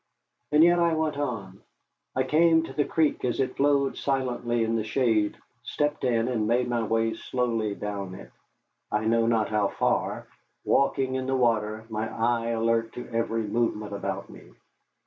And 0.51 0.63
yet 0.63 0.79
I 0.79 0.95
went 0.95 1.17
on. 1.19 1.61
I 2.15 2.23
came 2.23 2.63
to 2.63 2.73
the 2.73 2.85
creek 2.85 3.23
as 3.23 3.39
it 3.39 3.55
flowed 3.55 3.97
silently 3.97 4.63
in 4.63 4.75
the 4.75 4.83
shade, 4.83 5.37
stepped 5.61 6.03
in, 6.03 6.27
and 6.27 6.47
made 6.47 6.67
my 6.67 6.81
way 6.81 7.13
slowly 7.13 7.75
down 7.75 8.15
it, 8.15 8.31
I 8.91 9.05
know 9.05 9.27
not 9.27 9.49
how 9.49 9.67
far, 9.67 10.25
walking 10.65 11.13
in 11.13 11.27
the 11.27 11.35
water, 11.35 11.85
my 11.87 12.11
eye 12.11 12.47
alert 12.47 12.93
to 12.93 13.07
every 13.13 13.43
movement 13.43 13.93
about 13.93 14.27
me. 14.27 14.41